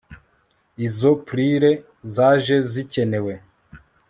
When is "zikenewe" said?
2.71-3.33